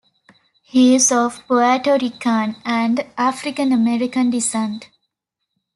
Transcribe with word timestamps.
He 0.63 0.95
is 0.95 1.11
of 1.11 1.45
Puerto 1.47 1.95
Rican 2.01 2.55
and 2.65 3.05
African 3.19 3.71
American 3.71 4.31
descent. 4.31 4.89